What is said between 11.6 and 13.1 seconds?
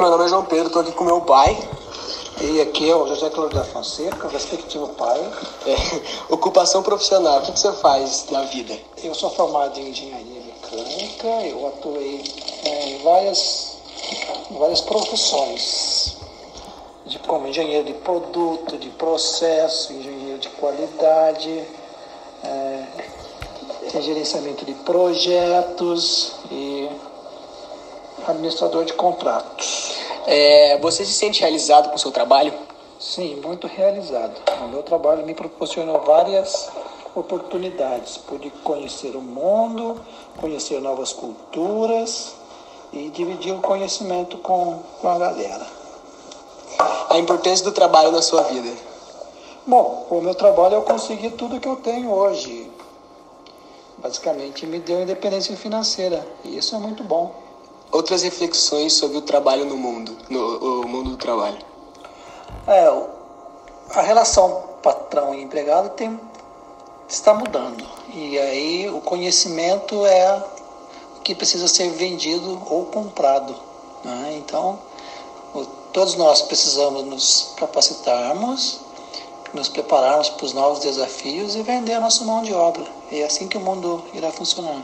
atuei é, em